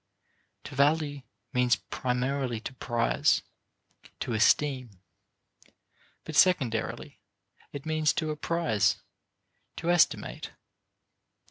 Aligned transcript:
To 0.63 0.73
value 0.73 1.21
means 1.53 1.75
primarily 1.75 2.59
to 2.61 2.73
prize, 2.73 3.43
to 4.21 4.33
esteem; 4.33 4.89
but 6.23 6.35
secondarily 6.35 7.19
it 7.71 7.85
means 7.85 8.11
to 8.13 8.31
apprise, 8.31 8.95
to 9.75 9.91
estimate. 9.91 10.53